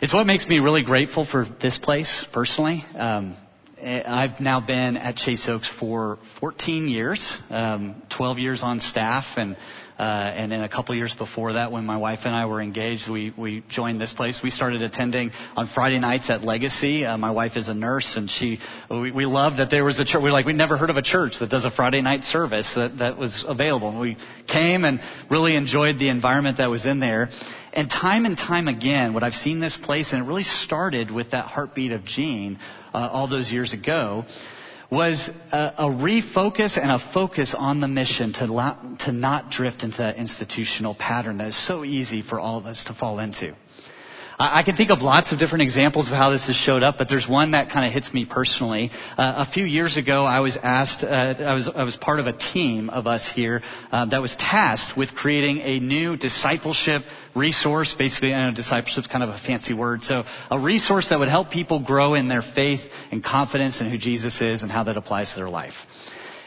[0.00, 2.82] It's what makes me really grateful for this place personally.
[2.94, 3.36] Um,
[3.84, 9.56] I've now been at Chase Oaks for 14 years, um, 12 years on staff, and
[9.98, 13.10] uh, and then a couple years before that, when my wife and I were engaged,
[13.10, 14.40] we, we joined this place.
[14.42, 17.04] We started attending on Friday nights at Legacy.
[17.04, 20.04] Uh, my wife is a nurse, and she we, we loved that there was a
[20.04, 20.22] church.
[20.22, 22.98] We like we never heard of a church that does a Friday night service that
[22.98, 23.88] that was available.
[23.88, 27.30] And we came and really enjoyed the environment that was in there.
[27.72, 31.32] And time and time again, what I've seen this place, and it really started with
[31.32, 32.58] that heartbeat of Gene
[32.94, 34.26] uh, all those years ago
[34.90, 39.82] was a, a, refocus and a focus on the mission to, la- to not drift
[39.82, 43.54] into that institutional pattern that is so easy for all of us to fall into.
[44.38, 46.96] I, I can think of lots of different examples of how this has showed up,
[46.98, 48.90] but there's one that kind of hits me personally.
[49.16, 52.26] Uh, a few years ago, I was asked, uh, I, was, I was part of
[52.26, 57.02] a team of us here uh, that was tasked with creating a new discipleship
[57.34, 57.94] resource.
[57.98, 60.02] Basically, I know discipleship is kind of a fancy word.
[60.02, 63.98] So a resource that would help people grow in their faith and confidence in who
[63.98, 65.74] Jesus is and how that applies to their life.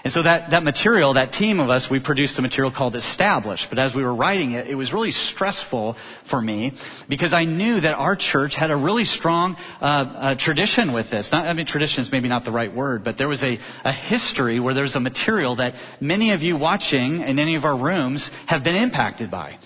[0.04, 3.68] And so that, that material, that team of us, we produced a material called Established.
[3.70, 5.96] But as we were writing it, it was really stressful
[6.30, 6.74] for me
[7.08, 11.32] because I knew that our church had a really strong uh, uh, tradition with this.
[11.32, 13.92] Not, I mean, tradition is maybe not the right word, but there was a, a
[13.94, 18.32] history where there's a material that many of you watching in any of our rooms
[18.48, 19.60] have been impacted by.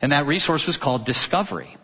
[0.00, 1.76] And that resource was called Discovery.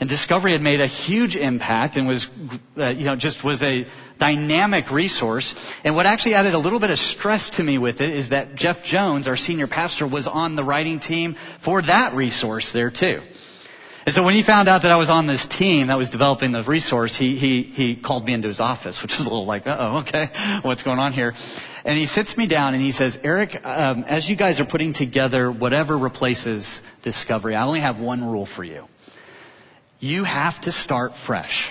[0.00, 2.28] And Discovery had made a huge impact and was,
[2.76, 3.84] uh, you know, just was a
[4.18, 5.54] dynamic resource.
[5.82, 8.54] And what actually added a little bit of stress to me with it is that
[8.54, 13.20] Jeff Jones, our senior pastor, was on the writing team for that resource there too.
[14.06, 16.52] And so when he found out that I was on this team that was developing
[16.52, 19.66] the resource, he, he, he called me into his office, which was a little like,
[19.66, 20.28] uh-oh, okay,
[20.62, 21.34] what's going on here?
[21.84, 24.94] And he sits me down and he says, Eric, um, as you guys are putting
[24.94, 28.84] together whatever replaces Discovery, I only have one rule for you
[30.00, 31.68] you have to start fresh.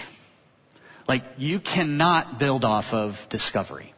[1.07, 3.93] Like, you cannot build off of discovery.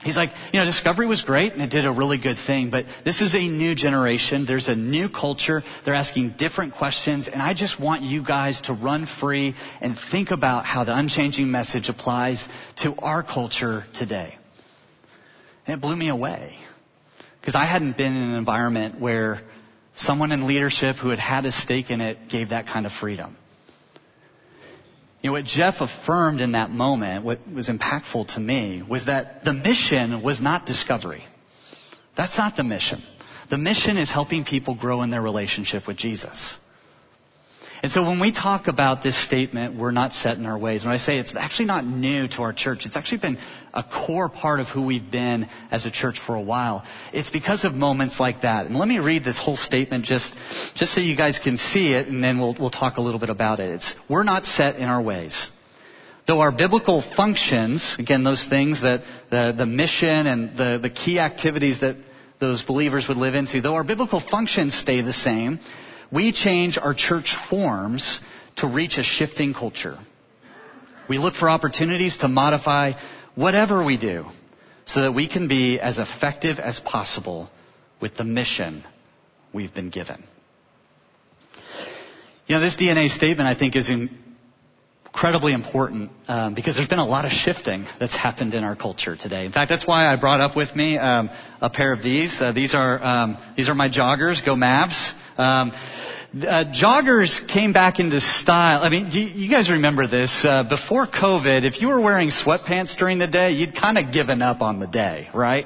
[0.00, 2.84] He's like, you know, discovery was great and it did a really good thing, but
[3.04, 4.44] this is a new generation.
[4.46, 5.62] There's a new culture.
[5.84, 10.30] They're asking different questions, and I just want you guys to run free and think
[10.30, 12.46] about how the unchanging message applies
[12.82, 14.36] to our culture today.
[15.66, 16.56] And it blew me away.
[17.40, 19.40] Because I hadn't been in an environment where
[19.96, 23.36] Someone in leadership who had had a stake in it gave that kind of freedom.
[25.22, 29.44] You know, what Jeff affirmed in that moment, what was impactful to me, was that
[29.44, 31.24] the mission was not discovery.
[32.16, 33.02] That's not the mission.
[33.48, 36.56] The mission is helping people grow in their relationship with Jesus.
[37.86, 40.92] And so when we talk about this statement, we're not set in our ways, when
[40.92, 43.38] I say it's actually not new to our church, it's actually been
[43.72, 46.84] a core part of who we've been as a church for a while.
[47.12, 48.66] It's because of moments like that.
[48.66, 50.34] And let me read this whole statement just,
[50.74, 53.30] just so you guys can see it, and then we'll, we'll talk a little bit
[53.30, 53.70] about it.
[53.70, 55.48] It's, we're not set in our ways.
[56.26, 61.20] Though our biblical functions, again, those things that the, the mission and the, the key
[61.20, 61.94] activities that
[62.40, 65.60] those believers would live into, though our biblical functions stay the same,
[66.12, 68.20] we change our church forms
[68.56, 69.98] to reach a shifting culture.
[71.08, 72.92] We look for opportunities to modify
[73.34, 74.26] whatever we do
[74.84, 77.50] so that we can be as effective as possible
[78.00, 78.82] with the mission
[79.52, 80.22] we've been given.
[82.46, 83.90] You know, this DNA statement I think is
[85.16, 89.16] incredibly important um, because there's been a lot of shifting that's happened in our culture
[89.16, 89.46] today.
[89.46, 91.30] In fact, that's why I brought up with me um,
[91.62, 92.38] a pair of these.
[92.38, 94.44] Uh, these are um, these are my joggers.
[94.44, 95.14] Go Mavs!
[95.38, 98.82] Um, uh, joggers came back into style.
[98.82, 100.44] I mean, you, you, guys remember this?
[100.44, 104.42] Uh, before COVID, if you were wearing sweatpants during the day, you'd kind of given
[104.42, 105.64] up on the day, right?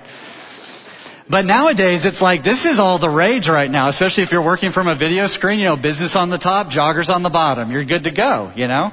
[1.29, 4.71] But nowadays, it's like this is all the rage right now, especially if you're working
[4.71, 5.59] from a video screen.
[5.59, 7.73] You know, business on the top, joggers on the bottom.
[7.73, 8.53] You're good to go.
[8.55, 8.93] You know.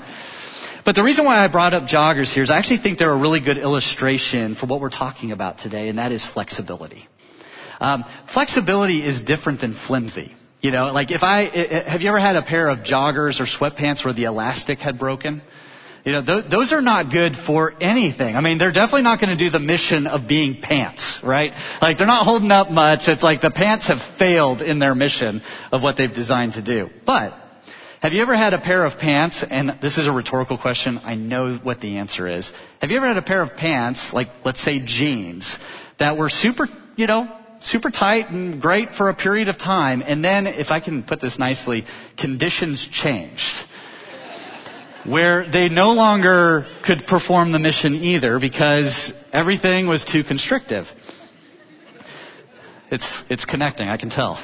[0.88, 3.20] But the reason why I brought up joggers here is I actually think they're a
[3.20, 7.10] really good illustration for what we're talking about today, and that is flexibility.
[7.82, 10.34] Um, flexibility is different than flimsy.
[10.62, 14.06] You know, like if I, have you ever had a pair of joggers or sweatpants
[14.06, 15.42] where the elastic had broken?
[16.06, 18.38] You know, th- those are not good for anything.
[18.38, 21.52] I mean, they're definitely not going to do the mission of being pants, right?
[21.82, 23.10] Like they're not holding up much.
[23.10, 25.42] It's like the pants have failed in their mission
[25.74, 26.92] of what they've designed to do.
[27.06, 27.34] But
[28.02, 31.16] have you ever had a pair of pants, and this is a rhetorical question, I
[31.16, 32.52] know what the answer is.
[32.80, 35.58] Have you ever had a pair of pants, like let's say jeans,
[35.98, 37.28] that were super, you know,
[37.62, 41.20] super tight and great for a period of time, and then, if I can put
[41.20, 41.86] this nicely,
[42.18, 43.56] conditions changed.
[45.04, 50.86] Where they no longer could perform the mission either because everything was too constrictive.
[52.92, 54.38] It's, it's connecting, I can tell.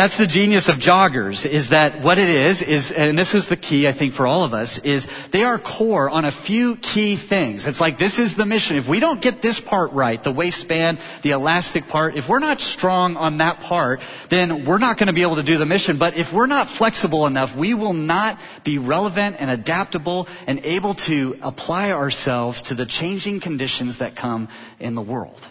[0.00, 3.56] That's the genius of joggers, is that what it is, is, and this is the
[3.58, 7.18] key, I think, for all of us, is they are core on a few key
[7.18, 7.66] things.
[7.66, 8.76] It's like this is the mission.
[8.76, 12.62] If we don't get this part right, the waistband, the elastic part, if we're not
[12.62, 15.98] strong on that part, then we're not going to be able to do the mission.
[15.98, 20.94] But if we're not flexible enough, we will not be relevant and adaptable and able
[21.08, 25.46] to apply ourselves to the changing conditions that come in the world.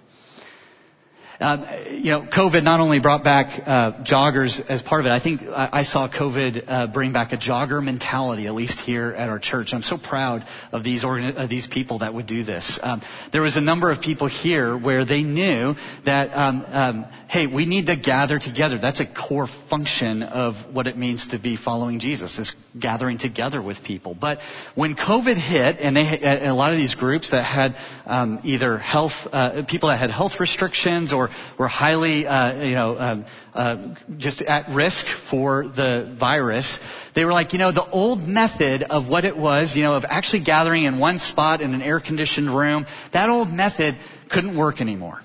[1.39, 5.11] Uh, you know, COVID not only brought back uh, joggers as part of it.
[5.11, 9.13] I think I, I saw COVID uh, bring back a jogger mentality, at least here
[9.17, 9.69] at our church.
[9.73, 12.77] I'm so proud of these organi- these people that would do this.
[12.83, 17.47] Um, there was a number of people here where they knew that, um, um, hey,
[17.47, 18.77] we need to gather together.
[18.77, 23.61] That's a core function of what it means to be following Jesus, is gathering together
[23.61, 24.13] with people.
[24.13, 24.39] But
[24.75, 27.75] when COVID hit, and they a lot of these groups that had
[28.05, 32.97] um, either health uh, people that had health restrictions or were, highly, uh, you know,
[32.97, 36.79] um, uh, just at risk for the virus,
[37.15, 40.05] they were like, you know, the old method of what it was, you know, of
[40.07, 43.95] actually gathering in one spot in an air-conditioned room, that old method
[44.29, 45.19] couldn't work anymore.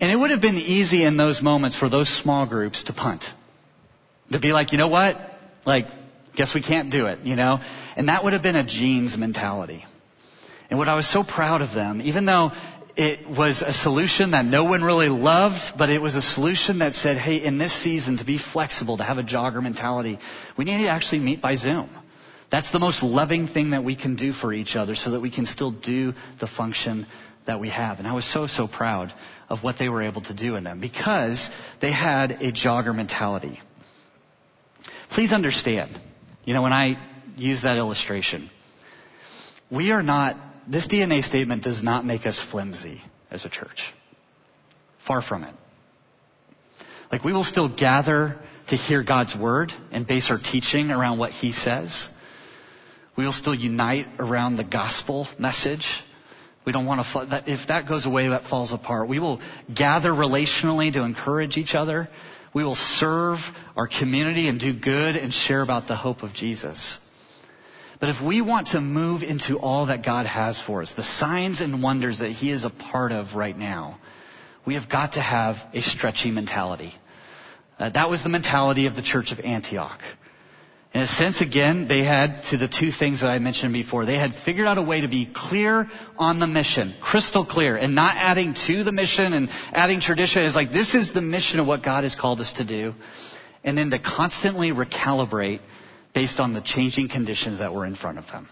[0.00, 3.24] And it would have been easy in those moments for those small groups to punt.
[4.32, 5.18] To be like, you know what?
[5.66, 5.86] Like,
[6.36, 7.58] guess we can't do it, you know?
[7.96, 9.84] And that would have been a jeans mentality.
[10.70, 12.52] And what I was so proud of them, even though
[13.00, 16.92] it was a solution that no one really loved, but it was a solution that
[16.94, 20.18] said, hey, in this season, to be flexible, to have a jogger mentality,
[20.58, 21.88] we need to actually meet by Zoom.
[22.50, 25.30] That's the most loving thing that we can do for each other so that we
[25.30, 27.06] can still do the function
[27.46, 28.00] that we have.
[28.00, 29.14] And I was so, so proud
[29.48, 31.48] of what they were able to do in them because
[31.80, 33.60] they had a jogger mentality.
[35.08, 35.98] Please understand,
[36.44, 37.02] you know, when I
[37.34, 38.50] use that illustration,
[39.70, 40.36] we are not
[40.70, 43.92] this DNA statement does not make us flimsy as a church.
[45.06, 45.54] Far from it.
[47.10, 51.32] Like we will still gather to hear God's word and base our teaching around what
[51.32, 52.08] he says.
[53.16, 55.86] We will still unite around the gospel message.
[56.64, 59.08] We don't want to, that, if that goes away, that falls apart.
[59.08, 59.40] We will
[59.74, 62.08] gather relationally to encourage each other.
[62.54, 63.38] We will serve
[63.76, 66.96] our community and do good and share about the hope of Jesus.
[68.00, 71.60] But if we want to move into all that God has for us, the signs
[71.60, 73.98] and wonders that He is a part of right now,
[74.66, 76.94] we have got to have a stretchy mentality.
[77.78, 80.00] Uh, that was the mentality of the church of Antioch.
[80.92, 84.06] In a sense, again, they had to the two things that I mentioned before.
[84.06, 85.86] They had figured out a way to be clear
[86.18, 90.42] on the mission, crystal clear, and not adding to the mission and adding tradition.
[90.42, 92.94] It's like, this is the mission of what God has called us to do.
[93.62, 95.60] and then to constantly recalibrate
[96.14, 98.48] based on the changing conditions that were in front of them.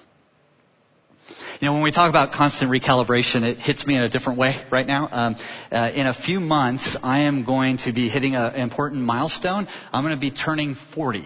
[1.60, 4.64] You know, when we talk about constant recalibration, it hits me in a different way
[4.70, 5.08] right now.
[5.10, 5.36] Um,
[5.70, 9.66] uh, in a few months, I am going to be hitting an important milestone.
[9.92, 11.24] I'm going to be turning 40.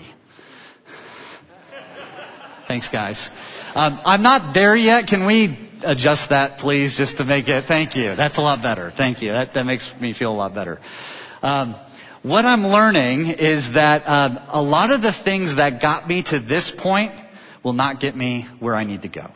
[2.66, 3.28] Thanks, guys.
[3.74, 5.06] Um, I'm not there yet.
[5.06, 7.66] Can we adjust that, please, just to make it?
[7.66, 8.16] Thank you.
[8.16, 8.92] That's a lot better.
[8.96, 9.32] Thank you.
[9.32, 10.78] That, that makes me feel a lot better.
[11.42, 11.74] Um,
[12.22, 16.38] what I'm learning is that um, a lot of the things that got me to
[16.38, 17.12] this point
[17.64, 19.26] will not get me where I need to go.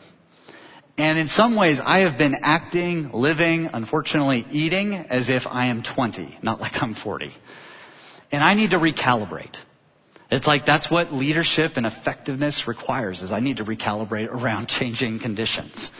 [0.97, 5.83] And in some ways, I have been acting, living, unfortunately eating as if I am
[5.83, 7.31] 20, not like I'm 40.
[8.31, 9.55] And I need to recalibrate.
[10.29, 15.19] It's like that's what leadership and effectiveness requires is I need to recalibrate around changing
[15.19, 15.91] conditions.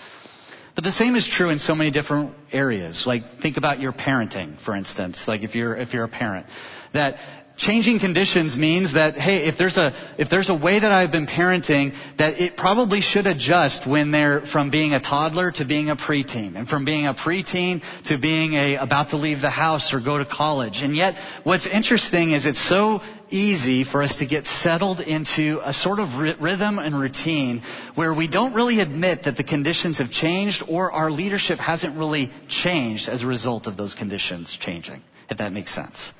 [0.77, 3.07] But the same is true in so many different areas.
[3.07, 5.27] Like think about your parenting, for instance.
[5.27, 6.45] Like if you're if you're a parent,
[6.93, 7.15] that
[7.57, 11.25] changing conditions means that hey if there's a if there's a way that i've been
[11.25, 15.95] parenting that it probably should adjust when they're from being a toddler to being a
[15.95, 19.99] preteen and from being a preteen to being a about to leave the house or
[19.99, 21.15] go to college and yet
[21.45, 26.09] what's interesting is it's so easy for us to get settled into a sort of
[26.41, 27.61] rhythm and routine
[27.95, 32.31] where we don't really admit that the conditions have changed or our leadership hasn't really
[32.47, 36.11] changed as a result of those conditions changing if that makes sense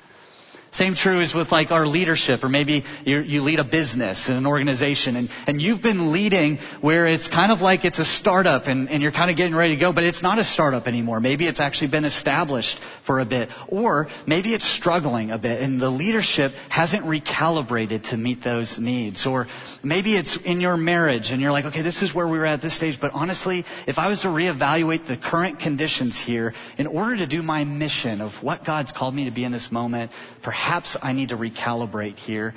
[0.70, 4.36] same true is with like our leadership, or maybe you, you lead a business and
[4.36, 8.66] an organization, and, and you've been leading where it's kind of like it's a startup
[8.66, 11.20] and, and you're kind of getting ready to go, but it's not a startup anymore.
[11.20, 15.80] Maybe it's actually been established for a bit, or maybe it's struggling a bit, and
[15.80, 19.46] the leadership hasn't recalibrated to meet those needs, or
[19.82, 22.60] maybe it's in your marriage, and you're like, okay, this is where we were at
[22.60, 27.18] this stage, but honestly, if I was to reevaluate the current conditions here in order
[27.18, 30.10] to do my mission of what God's called me to be in this moment,
[30.42, 32.54] perhaps I need to recalibrate here.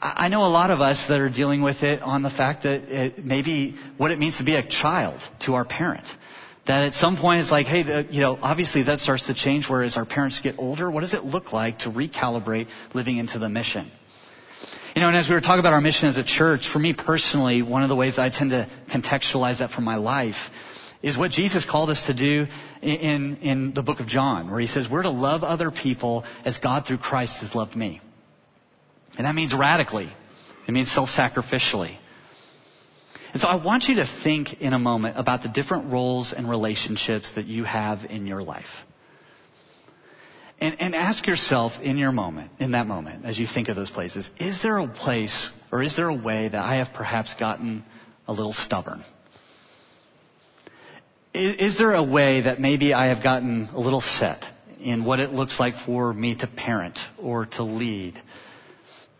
[0.00, 2.82] I know a lot of us that are dealing with it on the fact that
[2.90, 6.06] it maybe what it means to be a child to our parent.
[6.66, 9.68] That at some point it's like, hey, the, you know, obviously that starts to change.
[9.68, 13.50] Whereas our parents get older, what does it look like to recalibrate living into the
[13.50, 13.90] mission?
[14.94, 16.92] You know, and as we were talking about our mission as a church, for me
[16.92, 20.36] personally, one of the ways I tend to contextualize that for my life
[21.02, 22.46] is what Jesus called us to do
[22.80, 26.58] in, in the book of John, where he says, We're to love other people as
[26.58, 28.00] God through Christ has loved me.
[29.18, 30.12] And that means radically,
[30.68, 31.98] it means self sacrificially.
[33.32, 36.48] And so I want you to think in a moment about the different roles and
[36.48, 38.70] relationships that you have in your life.
[40.60, 43.90] And, and, ask yourself in your moment, in that moment, as you think of those
[43.90, 47.84] places, is there a place or is there a way that I have perhaps gotten
[48.28, 49.02] a little stubborn?
[51.34, 54.44] Is, is there a way that maybe I have gotten a little set
[54.80, 58.14] in what it looks like for me to parent or to lead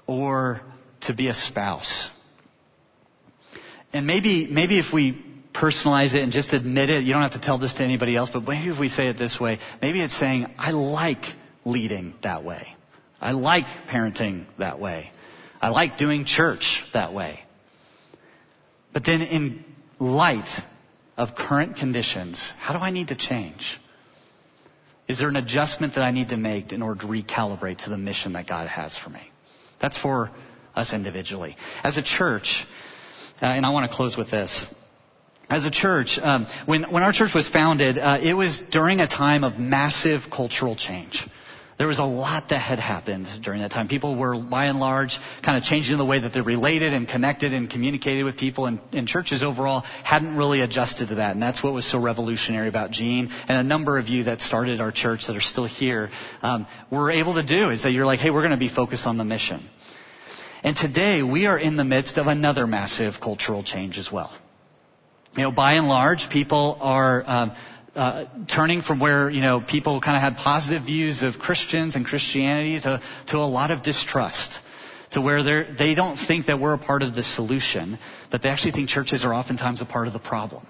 [0.07, 0.61] or
[1.03, 2.09] to be a spouse?
[3.93, 7.41] And maybe, maybe if we personalize it and just admit it, you don't have to
[7.41, 10.19] tell this to anybody else, but maybe if we say it this way, maybe it's
[10.19, 11.25] saying, I like
[11.65, 12.67] leading that way.
[13.21, 15.11] I like parenting that way.
[15.63, 17.41] I like doing church that way.
[18.93, 19.65] But then in
[19.99, 20.49] light
[21.17, 23.81] of current conditions, how do I need to change?
[25.09, 27.99] Is there an adjustment that I need to make in order to recalibrate to the
[27.99, 29.21] mission that God has for me?
[29.81, 30.31] That's for
[30.75, 31.57] us individually.
[31.83, 32.65] As a church,
[33.43, 34.67] uh, and I want to close with this.
[35.51, 39.07] As a church, um, when, when our church was founded, uh, it was during a
[39.07, 41.27] time of massive cultural change.
[41.77, 43.89] There was a lot that had happened during that time.
[43.89, 47.53] People were, by and large, kind of changing the way that they related and connected
[47.53, 51.33] and communicated with people, and, and, churches overall hadn't really adjusted to that.
[51.33, 54.81] And that's what was so revolutionary about Gene and a number of you that started
[54.81, 56.11] our church that are still here
[56.43, 59.07] um, were able to do is that you're like, hey, we're going to be focused
[59.07, 59.69] on the mission.
[60.63, 64.33] And today we are in the midst of another massive cultural change as well.
[65.37, 67.53] You know, by and large, people are um,
[67.97, 72.07] uh, turning from where you know people kind of had positive views of Christians and
[72.07, 74.61] Christianity to to a lot of distrust,
[75.11, 77.99] to where they they don't think that we're a part of the solution,
[78.31, 80.65] but they actually think churches are oftentimes a part of the problem.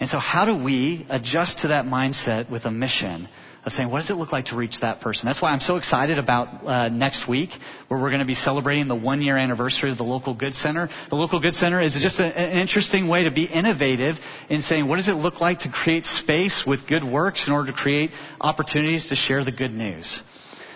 [0.00, 3.28] And so, how do we adjust to that mindset with a mission
[3.66, 5.26] of saying, what does it look like to reach that person?
[5.26, 7.50] That's why I'm so excited about uh, next week,
[7.88, 10.88] where we're going to be celebrating the one year anniversary of the Local Good Center.
[11.10, 14.16] The Local Good Center is just a, an interesting way to be innovative
[14.48, 17.72] in saying, what does it look like to create space with good works in order
[17.72, 20.22] to create opportunities to share the good news?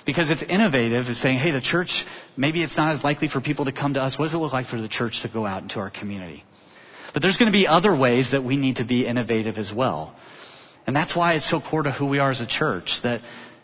[0.04, 2.04] Because it's innovative, is saying, hey, the church,
[2.36, 4.18] maybe it's not as likely for people to come to us.
[4.18, 6.42] What does it look like for the church to go out into our community?
[7.12, 10.16] But there's going to be other ways that we need to be innovative as well.
[10.86, 13.20] And that's why it's so core to who we are as a church, that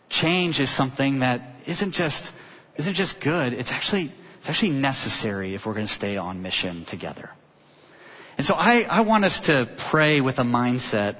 [0.08, 2.30] change is something that isn't just
[2.78, 6.84] isn't just good, it's actually, it's actually necessary if we're going to stay on mission
[6.84, 7.30] together.
[8.36, 11.16] And so I, I want us to pray with a mindset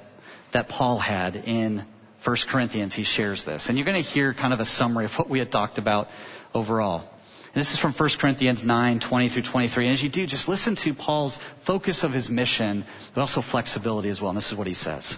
[0.53, 1.85] that Paul had in
[2.23, 2.93] 1 Corinthians.
[2.93, 3.69] He shares this.
[3.69, 6.07] And you're going to hear kind of a summary of what we had talked about
[6.53, 7.01] overall.
[7.01, 9.87] And this is from 1 Corinthians 9, 20 through 23.
[9.87, 12.85] And as you do, just listen to Paul's focus of his mission,
[13.15, 14.29] but also flexibility as well.
[14.29, 15.17] And this is what he says.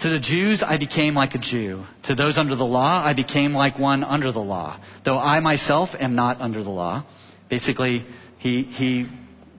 [0.00, 1.84] To the Jews, I became like a Jew.
[2.04, 5.90] To those under the law, I became like one under the law, though I myself
[5.98, 7.04] am not under the law.
[7.50, 8.06] Basically,
[8.38, 9.08] he, he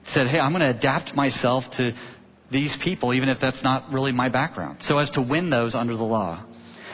[0.04, 1.92] said, Hey, I'm going to adapt myself to
[2.50, 5.94] these people, even if that's not really my background, so as to win those under
[5.94, 6.46] the law.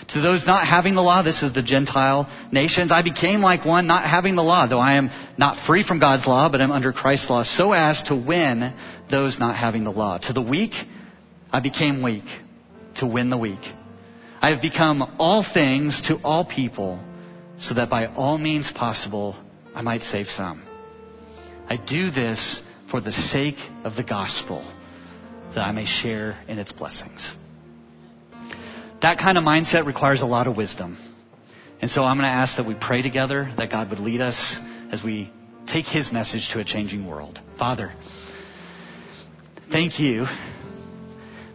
[0.09, 3.87] To those not having the law, this is the Gentile nations, I became like one
[3.87, 6.93] not having the law, though I am not free from God's law, but I'm under
[6.93, 8.75] Christ's law, so as to win
[9.09, 10.19] those not having the law.
[10.19, 10.75] To the weak,
[11.53, 12.25] I became weak
[12.99, 13.61] to win the weak.
[14.41, 17.03] I have become all things to all people
[17.59, 19.37] so that by all means possible
[19.75, 20.63] I might save some.
[21.69, 24.63] I do this for the sake of the gospel
[25.55, 27.35] that I may share in its blessings.
[29.03, 30.97] That kind of mindset requires a lot of wisdom.
[31.81, 34.59] And so I'm going to ask that we pray together, that God would lead us
[34.93, 35.33] as we
[35.67, 37.39] take His message to a changing world.
[37.59, 37.95] Father,
[39.71, 40.27] thank you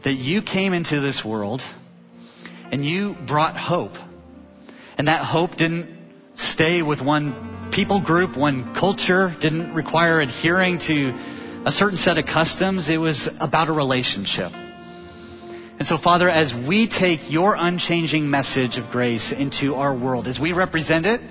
[0.03, 1.61] that you came into this world
[2.71, 3.93] and you brought hope.
[4.97, 5.97] And that hope didn't
[6.35, 11.11] stay with one people group, one culture, didn't require adhering to
[11.65, 12.89] a certain set of customs.
[12.89, 14.51] It was about a relationship.
[14.53, 20.39] And so, Father, as we take your unchanging message of grace into our world, as
[20.39, 21.21] we represent it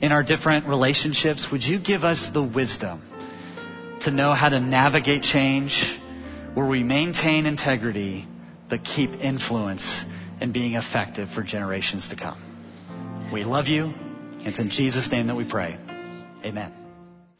[0.00, 3.02] in our different relationships, would you give us the wisdom
[4.00, 6.00] to know how to navigate change,
[6.54, 8.26] where we maintain integrity
[8.68, 10.04] but keep influence
[10.40, 13.30] and being effective for generations to come.
[13.32, 13.92] We love you.
[14.40, 15.78] It's in Jesus' name that we pray.
[16.44, 16.81] Amen.